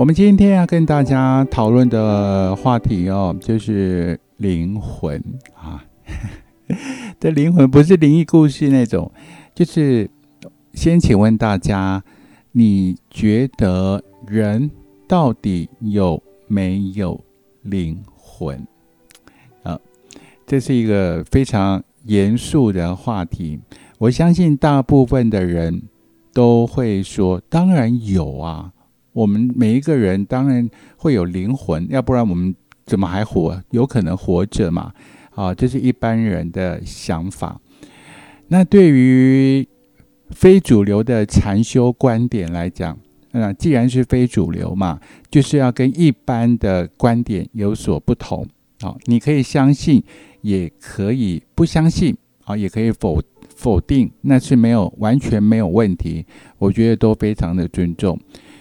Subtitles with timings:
[0.00, 5.22] 我们今天要跟大家讨论的话题哦，就是灵魂
[5.54, 5.84] 啊。
[7.20, 9.12] 这灵魂不是灵异故事那种，
[9.54, 10.08] 就是
[10.72, 12.02] 先请问大家，
[12.52, 14.70] 你觉得人
[15.06, 17.22] 到底有没有
[17.60, 18.66] 灵魂？
[19.64, 19.78] 啊，
[20.46, 23.60] 这是一个非常严肃的话题。
[23.98, 25.82] 我相信大部分的人
[26.32, 28.72] 都会说，当然有啊。
[29.12, 32.54] 我们每一个人当然会有灵魂，要不然我们
[32.86, 33.62] 怎么还活？
[33.70, 34.92] 有可能活着嘛？
[35.34, 37.60] 啊，这是一般人的想法。
[38.48, 39.66] 那对于
[40.30, 42.98] 非主流的禅修观点来讲，
[43.32, 48.46] 那既然是非主流嘛，就是要跟一般的观点有所不同。
[48.80, 50.02] 啊，你可以相信，
[50.40, 53.22] 也可以不相信，啊，也可以否
[53.54, 56.24] 否定，那是没有完全没有问题。
[56.58, 58.18] 我觉得都非常的尊重。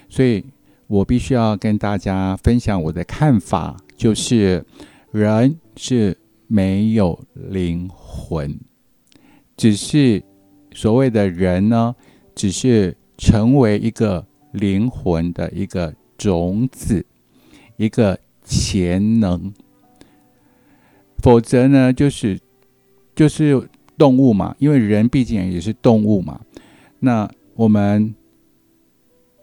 [0.09, 0.43] 所以
[0.87, 4.65] 我必须要跟大家分享我的看法，就是
[5.11, 8.59] 人是没有灵魂，
[9.55, 10.23] 只是
[10.73, 11.95] 所谓的人呢，
[12.33, 17.05] 只是成为一个灵魂的一个种子，
[17.77, 19.53] 一个潜能。
[21.19, 22.39] 否则呢，就是
[23.15, 26.41] 就是动物嘛，因为人毕竟也是动物嘛。
[26.99, 28.15] 那我们。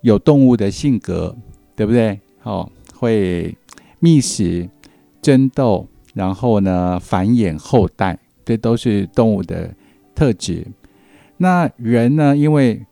[0.03, 1.37] 有动物的性格，
[1.75, 2.21] 对不对？
[2.43, 3.57] 哦，会
[3.99, 4.69] 觅食、
[5.21, 9.75] 争斗，然后呢繁衍后代，这都是动物的
[10.15, 10.67] 特质。
[11.39, 12.37] 那人呢？
[12.37, 12.87] 因为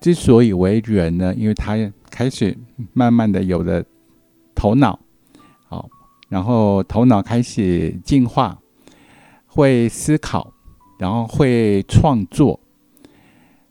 [0.00, 1.76] 之所以为人呢，因为他
[2.10, 2.56] 开始
[2.92, 3.84] 慢慢的有了
[4.54, 4.98] 头脑，
[5.68, 5.88] 好，
[6.28, 8.58] 然后头脑开始进化，
[9.46, 10.52] 会思考，
[10.98, 12.58] 然后会创作。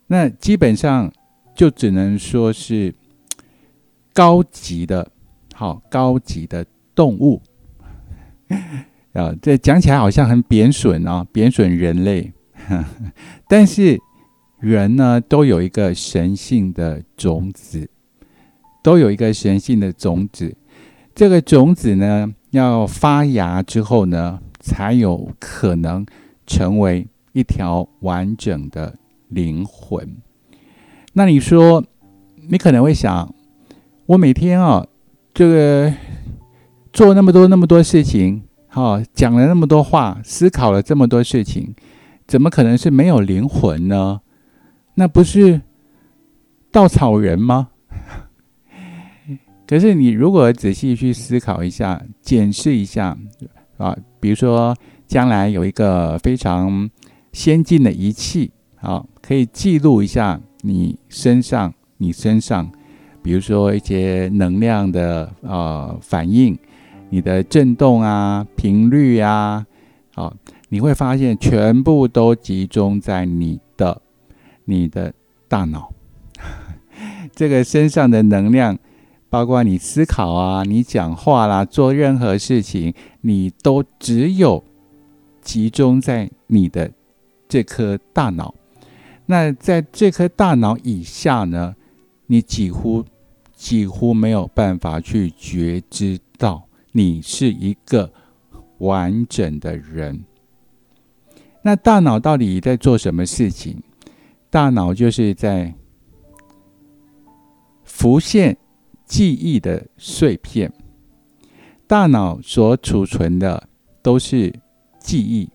[0.06, 1.12] 那基本上。
[1.54, 2.94] 就只能说是
[4.12, 5.10] 高级的，
[5.54, 7.40] 好高级的动物
[9.14, 9.34] 啊！
[9.40, 12.32] 这讲起来好像很贬损啊，贬损人类。
[13.48, 14.00] 但是
[14.58, 17.88] 人呢，都有一个神性的种子，
[18.82, 20.56] 都有一个神性的种子。
[21.14, 26.04] 这个种子呢，要发芽之后呢，才有可能
[26.46, 28.96] 成为一条完整的
[29.28, 30.16] 灵魂。
[31.16, 31.80] 那你说，
[32.48, 33.32] 你可能会想，
[34.06, 34.84] 我每天啊，
[35.32, 35.94] 这个
[36.92, 41.72] 做那么多那么多事情，哈，讲了那么多话，思考了这么多事情，
[42.26, 44.20] 怎么可能是没有灵魂呢？
[44.96, 45.60] 那不是
[46.72, 47.68] 稻草人吗？
[49.68, 53.16] 可是你如果仔细去思考一下，检视一下
[53.76, 54.76] 啊，比如说
[55.06, 56.90] 将来有一个非常
[57.32, 60.40] 先进的仪器，好，可以记录一下。
[60.66, 62.72] 你身上，你身上，
[63.22, 66.58] 比如说一些能量的呃反应，
[67.10, 69.66] 你的震动啊、频率啊，
[70.14, 70.34] 好，
[70.70, 74.00] 你会发现全部都集中在你的
[74.64, 75.12] 你的
[75.48, 75.92] 大脑。
[77.36, 78.78] 这个身上的能量，
[79.28, 84.64] 包括你思考啊、你讲话啦、做任何事情，你都只有
[85.42, 86.90] 集中在你的
[87.46, 88.54] 这颗大脑。
[89.26, 91.74] 那在这颗大脑以下呢，
[92.26, 93.04] 你几乎
[93.54, 98.12] 几乎没有办法去觉知到你是一个
[98.78, 100.24] 完整的人。
[101.62, 103.78] 那大脑到底在做什么事情？
[104.50, 105.74] 大脑就是在
[107.84, 108.56] 浮现
[109.06, 110.70] 记忆的碎片。
[111.86, 113.68] 大脑所储存的
[114.02, 114.52] 都是
[114.98, 115.48] 记忆，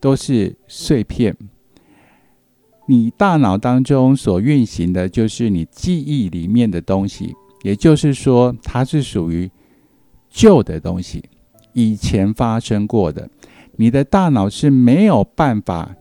[0.00, 1.34] 都是碎片。
[2.86, 9.50] 你大脑当中所运行的就是你记忆里面的东西，也就是说，它是属于
[10.30, 11.24] 旧的东西，
[11.72, 13.28] 以前发生过的。
[13.74, 15.94] 你的大脑是没有办法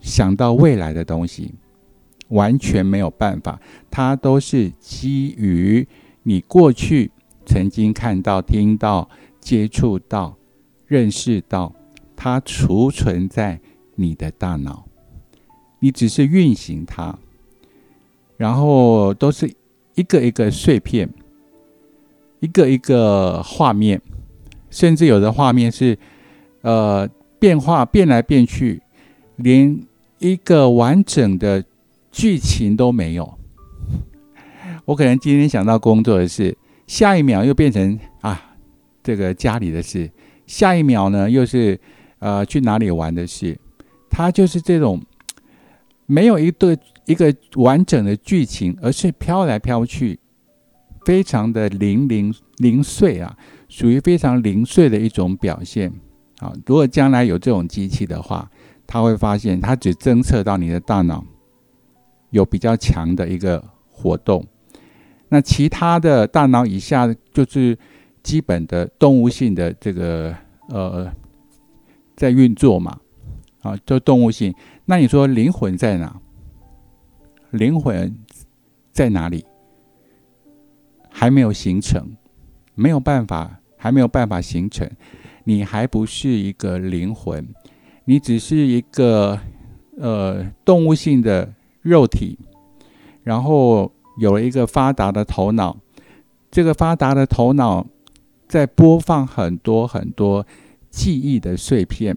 [0.00, 1.54] 想到未来的东西，
[2.28, 3.60] 完全没有办法，
[3.90, 5.86] 它都是基于
[6.22, 7.10] 你过去
[7.44, 9.08] 曾经看到、听到、
[9.40, 10.36] 接触到、
[10.86, 11.72] 认识到，
[12.16, 13.60] 它储存在
[13.94, 14.86] 你的大脑。
[15.82, 17.18] 你只是运行它，
[18.36, 19.50] 然后都是
[19.94, 21.08] 一个一个碎片，
[22.40, 24.00] 一个一个画面，
[24.70, 25.98] 甚至有的画面是
[26.60, 28.82] 呃变化变来变去，
[29.36, 29.82] 连
[30.18, 31.64] 一个完整的
[32.12, 33.38] 剧情都没有。
[34.84, 36.56] 我可能今天想到工作的事，
[36.86, 38.54] 下一秒又变成啊
[39.02, 40.10] 这个家里的事，
[40.46, 41.80] 下一秒呢又是
[42.18, 43.58] 呃去哪里玩的事，
[44.10, 45.00] 它就是这种。
[46.10, 46.76] 没有一个
[47.06, 50.18] 一个完整的剧情，而是飘来飘去，
[51.04, 55.92] 非常的零零零碎啊，属于非常零碎的一种表现。
[56.40, 58.50] 啊，如果将来有这种机器的话，
[58.88, 61.24] 他会发现它只侦测到你的大脑
[62.30, 64.44] 有比较强的一个活动，
[65.28, 67.78] 那其他的大脑以下就是
[68.20, 70.34] 基本的动物性的这个
[70.70, 71.08] 呃
[72.16, 72.98] 在运作嘛。
[73.62, 74.54] 啊，就动物性。
[74.84, 76.20] 那你说灵魂在哪？
[77.50, 78.16] 灵魂
[78.92, 79.44] 在哪里？
[81.08, 82.16] 还没有形成，
[82.74, 84.88] 没有办法，还没有办法形成。
[85.44, 87.48] 你还不是一个灵魂，
[88.04, 89.38] 你只是一个
[89.96, 91.52] 呃动物性的
[91.82, 92.38] 肉体，
[93.24, 95.76] 然后有了一个发达的头脑。
[96.50, 97.86] 这个发达的头脑
[98.48, 100.46] 在播放很多很多
[100.90, 102.16] 记忆的碎片，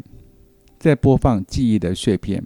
[0.83, 2.45] 在播放记忆的碎片，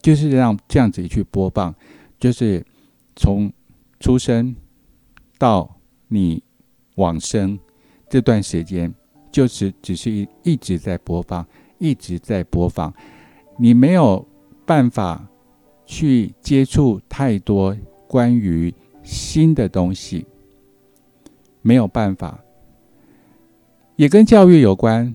[0.00, 1.74] 就是让这样子去播放，
[2.18, 2.64] 就是
[3.14, 3.52] 从
[4.00, 4.56] 出生
[5.36, 5.78] 到
[6.08, 6.42] 你
[6.94, 7.58] 往生
[8.08, 8.90] 这段时间。
[9.30, 11.44] 就是只是一一直在播放，
[11.78, 12.94] 一直在播放，
[13.58, 14.24] 你没有
[14.64, 15.28] 办法
[15.84, 17.76] 去接触太多
[18.06, 18.72] 关于
[19.02, 20.24] 新的东西，
[21.60, 22.38] 没有办法，
[23.96, 25.14] 也跟教育有关。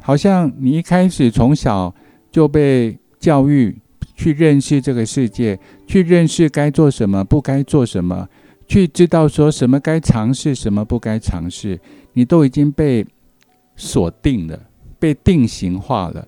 [0.00, 1.94] 好像你一开始从小
[2.38, 3.76] 就被教育
[4.14, 5.58] 去认识这个世界，
[5.88, 8.28] 去认识该做什么，不该做什么，
[8.68, 11.80] 去知道说什么该尝试，什么不该尝试，
[12.12, 13.04] 你都已经被。
[13.80, 14.60] 锁定了，
[14.98, 16.26] 被定型化了。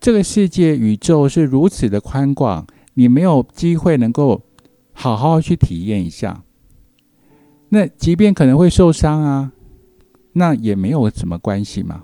[0.00, 4.42] 这个世界、宇宙是如此的宽广，你没有机会能够
[4.92, 6.42] 好好去体验一下。
[7.68, 9.52] 那即便可能会受伤啊，
[10.32, 12.02] 那也没有什么关系嘛。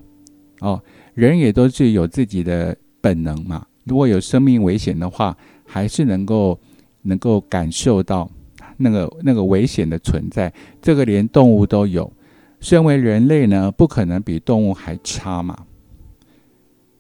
[0.61, 0.81] 哦，
[1.15, 3.67] 人也都是有自己的本能嘛。
[3.85, 6.59] 如果有生命危险的话，还是能够
[7.03, 8.31] 能够感受到
[8.77, 10.53] 那个那个危险的存在。
[10.83, 12.13] 这个连动物都有。
[12.61, 15.67] 身为人类呢，不可能比动物还差嘛。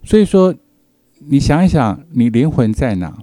[0.04, 0.54] 所以说，
[1.20, 3.16] 你想一想，你灵魂在哪？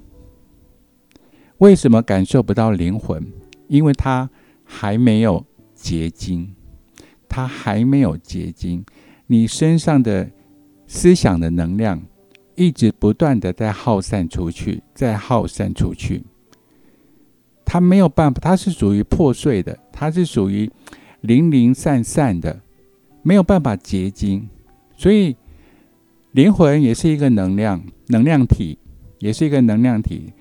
[1.59, 3.31] 为什么感受不到灵魂？
[3.67, 4.27] 因为它
[4.63, 5.45] 还没有
[5.75, 6.55] 结晶，
[7.29, 8.83] 它还没有结晶。
[9.27, 10.27] 你身上的
[10.93, 12.01] 思想的能量
[12.55, 16.21] 一直不断的在耗散出去，在耗散出去。
[17.63, 20.69] 它没有办法，它是属于破碎的，它是属于。
[21.21, 22.61] 零零散散的，
[23.21, 24.49] 没有办法结晶，
[24.97, 25.35] 所以
[26.31, 28.79] 灵魂也是一个能量，能量体
[29.19, 30.33] 也是一个能量体。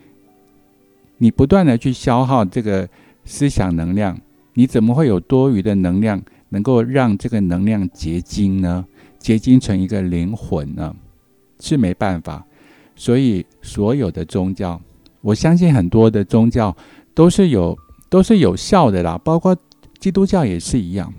[1.19, 2.89] 你不断的去消耗这个
[3.27, 4.19] 思想能量，
[4.55, 8.87] 你怎么会有多余的能量能够让这个能量结晶呢？
[9.21, 10.93] 结晶成一个灵魂呢？
[11.61, 12.45] 是没办法。
[12.97, 14.81] 所以所有的宗教，
[15.21, 16.77] 我相信很多的宗教
[17.15, 17.79] 都是有
[18.09, 19.57] 都是有效的啦，包括。
[20.01, 21.13] 基督教也是一样，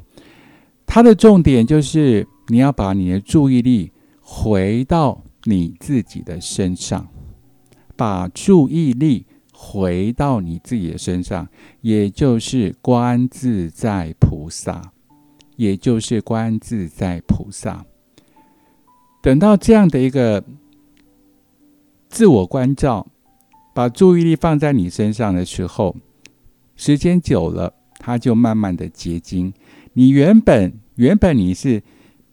[0.88, 7.08] 它的重点就是你要把你的注意力回到你自己的身上，
[7.96, 11.48] 把注意力回到你自己的身上，
[11.82, 14.92] 也就是观自在菩萨，
[15.58, 17.86] 也就是观自在菩萨。
[19.22, 20.44] 等到这样的一个
[22.10, 23.08] 自我关照，
[23.74, 25.96] 把注意力放在你身上的时候，
[26.76, 27.74] 时间久了。
[28.04, 29.54] 它就慢慢的结晶。
[29.94, 31.84] 你原本原本你是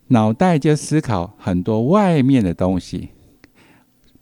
[0.06, 3.10] 脑袋就思考很多外面的东西，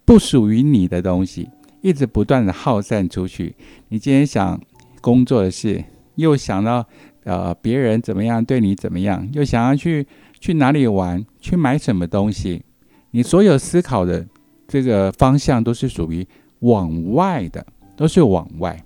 [0.05, 1.49] 不属于你的东西，
[1.83, 3.55] 一直不断的耗散出去。
[3.91, 4.61] 你今天想
[5.01, 5.85] 工作的事，
[6.17, 6.85] 又想到
[7.23, 10.05] 呃别人怎么样对你怎么样，又想要去
[10.39, 12.63] 去哪里玩，去买什么东西。
[13.11, 14.27] 你所有思考的
[14.69, 16.27] 这个方向都是属于
[16.61, 17.67] 往外的，
[17.97, 18.85] 都是往外，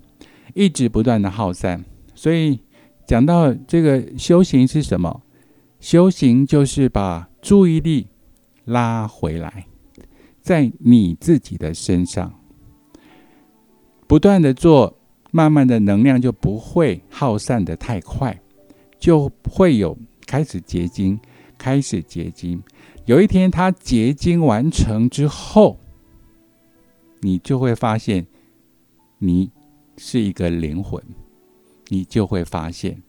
[0.54, 1.84] 一直不断的耗散。
[2.14, 2.60] 所以
[3.06, 5.22] 讲到这个修行是什么？
[5.80, 8.06] 修行就是把注意力
[8.66, 9.66] 拉回来，
[10.40, 12.32] 在你自己的身上，
[14.06, 14.98] 不断的做，
[15.30, 18.38] 慢慢的能量就不会耗散的太快，
[18.98, 21.18] 就会有开始结晶，
[21.60, 22.62] 开始结晶。
[23.04, 25.78] 有一天它结晶完成之后，
[27.20, 28.26] 你就会发现，
[29.18, 29.50] 你
[29.98, 31.02] 是一个灵魂。
[31.92, 33.02] 你就会发现，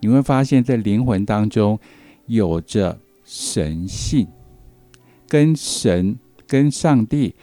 [0.00, 1.78] 你会发现，在灵魂当中
[2.24, 4.26] 有着神性，
[5.28, 7.34] 跟神、跟上帝、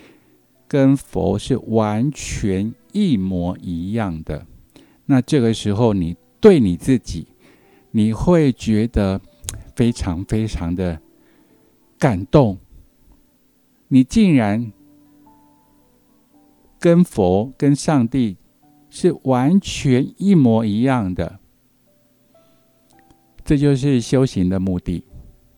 [0.67, 4.47] 跟佛是完全一模一样的。
[5.05, 7.27] 那这个时候，你对你自己，
[7.91, 9.21] 你会觉得
[9.75, 10.99] 非常非常的
[11.97, 12.57] 感动。
[13.87, 14.71] 你竟然
[16.79, 18.37] 跟佛、跟上帝。
[18.93, 21.39] 是完全一模一样的，
[23.45, 25.05] 这就是修行的目的，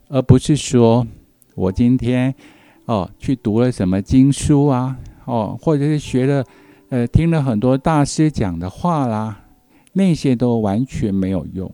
[0.07, 1.07] 而不是说
[1.55, 2.35] 我今天
[2.85, 4.95] 哦去读了什么经书啊，
[5.25, 6.45] 哦，或者是学了
[6.89, 9.43] 呃听了很多大师讲的话啦，
[9.93, 11.73] 那些都完全没有用。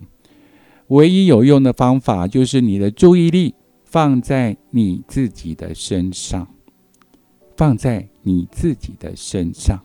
[0.90, 6.48] 唯一有用的方法就是你的注意力放在你自己的身上，
[7.58, 9.80] 放在你自己的身上。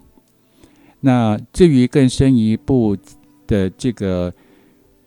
[1.00, 2.96] 那至于更深一步
[3.46, 4.32] 的这个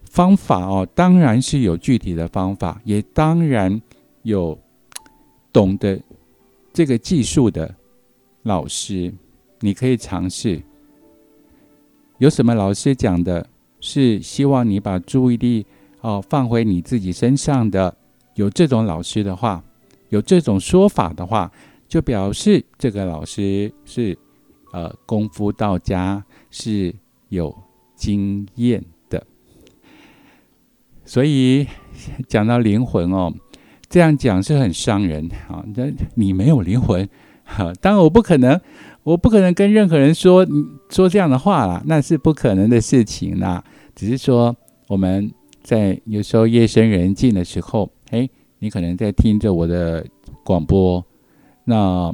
[0.09, 3.81] 方法哦，当然是有具体的方法，也当然
[4.21, 4.57] 有
[5.51, 5.99] 懂得
[6.71, 7.73] 这个技术的
[8.43, 9.11] 老师，
[9.61, 10.61] 你可以尝试。
[12.19, 13.47] 有什么老师讲的
[13.79, 15.65] 是希望你把注意力
[16.07, 17.95] 哦放回你自己身上的？
[18.35, 19.63] 有这种老师的话，
[20.09, 21.51] 有这种说法的话，
[21.87, 24.17] 就表示这个老师是。
[24.73, 26.21] 呃，功夫到家
[26.51, 26.93] 是
[27.29, 27.55] 有
[27.95, 29.25] 经验的，
[31.05, 31.65] 所以
[32.27, 33.33] 讲到灵魂哦，
[33.89, 35.63] 这样讲是很伤人啊。
[35.73, 35.85] 那
[36.15, 37.07] 你没有灵魂，
[37.79, 38.59] 当然我不可能，
[39.03, 40.45] 我不可能跟任何人说
[40.89, 43.63] 说这样的话啦，那是不可能的事情啦。
[43.95, 44.53] 只是说
[44.87, 45.31] 我们
[45.67, 50.05] 在有时候夜深人静的时候，哎，你可能在听着我的
[50.45, 51.03] 广播，
[51.65, 52.13] 那。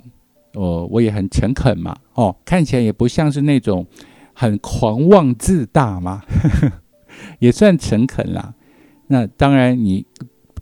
[0.55, 3.83] 哦，我也很诚恳嘛，哦，看起来也不像是那种
[4.35, 6.21] 很狂妄自大嘛，
[7.41, 8.53] 也算诚恳啦。
[9.07, 10.05] 那当然，你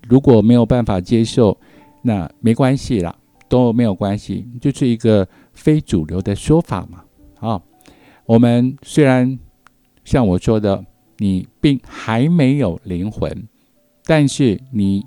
[0.08, 1.58] 如果没有办法接受，
[2.04, 3.14] 那没关系啦，
[3.50, 7.04] 都没有关系，就是一个非主流的说法嘛。
[7.42, 7.62] 啊，
[8.26, 9.38] 我们虽然
[10.06, 10.86] 像我说的，
[11.22, 13.48] 你并还没有灵魂，
[14.06, 15.06] 但是你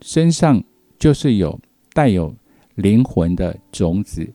[0.00, 0.64] 身上
[0.98, 1.60] 就是有
[1.92, 2.34] 带有。
[2.76, 4.26] 灵魂的种子，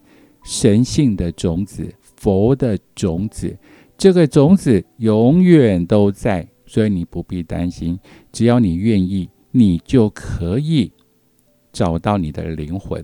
[0.44, 3.58] 神性的种子，佛的种子，
[3.98, 7.98] 这个种子永远都在，所以你不必担心。
[8.32, 10.92] 只要你愿意，你就可以
[11.72, 13.04] 找到你的灵魂，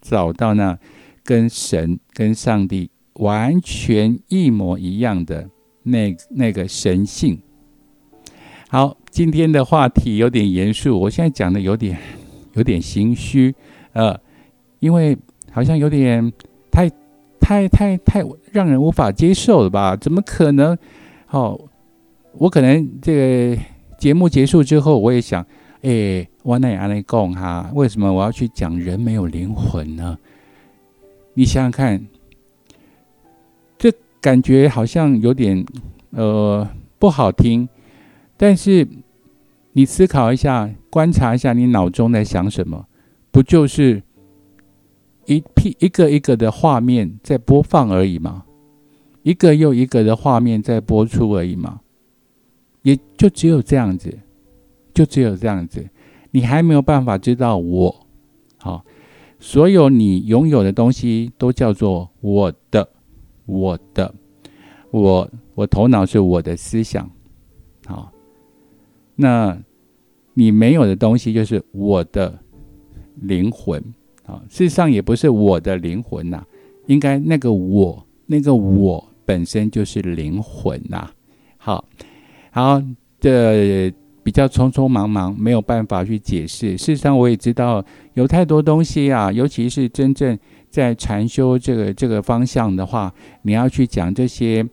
[0.00, 0.76] 找到那
[1.22, 5.48] 跟神、跟上帝完全一模一样的
[5.82, 7.38] 那那个神性。
[8.68, 11.98] 好，今天的话题有点严肃，我现在讲的有点
[12.54, 13.54] 有点心虚，
[13.92, 14.18] 呃。
[14.82, 15.16] 因为
[15.52, 16.32] 好像有点
[16.68, 16.90] 太、
[17.38, 18.20] 太、太、太
[18.50, 19.94] 让人无法接受了吧？
[19.94, 20.76] 怎么可能？
[21.24, 21.56] 好，
[22.32, 23.62] 我可能这个
[23.96, 25.46] 节目结束之后，我也想，
[25.82, 30.18] 哎，我那安内讲哈，为什么我要去讲人没有灵魂呢？
[31.34, 32.04] 你想想看，
[34.22, 35.62] 感觉好像有点
[36.12, 36.66] 呃
[36.98, 37.68] 不好听，
[38.38, 38.88] 但是
[39.72, 42.86] 你思考一下，观察一下你脑中在想什么，
[43.30, 44.02] 不就是？
[45.26, 48.44] 一批一个一个的画面在播放而已嘛，
[49.22, 51.80] 一个又一个的画面在播出而已嘛，
[52.82, 54.18] 也就只有这样子，
[54.92, 55.88] 就只有这样子，
[56.32, 58.04] 你还没有办法知道我，
[58.58, 58.84] 好，
[59.38, 62.88] 所有你拥有的东西都叫做我的，
[63.46, 64.14] 我的，
[64.90, 67.10] 我我头脑是我的思想，
[67.86, 68.12] 好，
[69.16, 69.58] 那
[70.34, 72.38] 你没有的东西就是我的
[73.16, 73.82] 灵魂。
[74.24, 76.44] 啊，事实上也不是我的灵魂呐，
[76.86, 81.10] 应该那个我，那个我本身就是灵魂呐。
[81.56, 81.84] 好，
[82.52, 82.80] 好，
[83.18, 86.78] 这比较匆匆忙忙，没有办法去解释。
[86.78, 87.84] 事实上，我也知道
[88.14, 90.38] 有太多东西啊，尤其是真正
[90.72, 93.12] 在禅修这个这个方向的话，
[93.42, 94.66] 你要去讲这些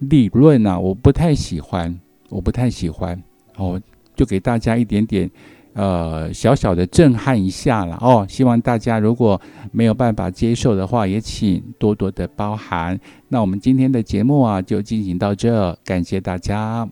[0.00, 1.96] 理论啊，我不太喜欢，
[2.28, 3.22] 我不太喜欢。
[3.56, 3.80] 哦，
[4.16, 5.30] 就给大家一点点。
[5.74, 8.24] 呃，小小的震撼一下了哦。
[8.28, 9.40] 希望大家如果
[9.72, 12.98] 没有办法接受的话，也请多多的包涵。
[13.28, 16.88] 那我们今天的节目啊，就进行到这，感谢大家。